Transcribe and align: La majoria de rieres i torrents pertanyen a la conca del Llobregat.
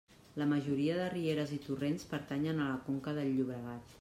La 0.41 0.45
majoria 0.53 0.95
de 0.99 1.03
rieres 1.13 1.53
i 1.57 1.59
torrents 1.67 2.09
pertanyen 2.15 2.63
a 2.65 2.69
la 2.73 2.83
conca 2.89 3.17
del 3.19 3.33
Llobregat. 3.37 3.89